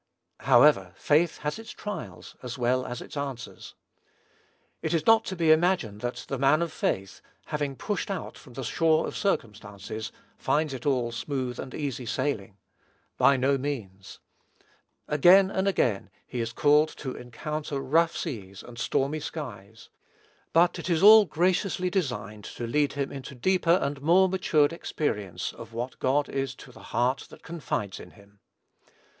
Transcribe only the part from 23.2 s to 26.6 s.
deeper and more matured experience of what God is